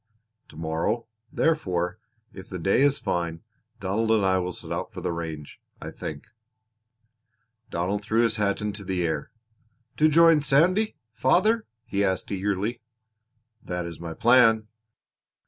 To 0.49 0.57
morrow, 0.57 1.05
therefore, 1.31 1.99
if 2.33 2.49
the 2.49 2.57
day 2.57 2.81
is 2.81 2.97
fine, 2.97 3.43
Donald 3.79 4.09
and 4.09 4.25
I 4.25 4.39
will 4.39 4.51
set 4.51 4.71
out 4.71 4.91
for 4.91 4.99
the 4.99 5.11
range, 5.11 5.61
I 5.79 5.91
think." 5.91 6.25
Donald 7.69 8.01
threw 8.03 8.21
his 8.21 8.37
hat 8.37 8.61
into 8.61 8.83
the 8.83 9.05
air. 9.05 9.29
"To 9.97 10.09
join 10.09 10.41
Sandy, 10.41 10.95
father?" 11.13 11.67
he 11.85 12.03
asked 12.03 12.31
eagerly. 12.31 12.81
"That 13.61 13.85
is 13.85 13.99
my 13.99 14.15
plan." 14.15 14.67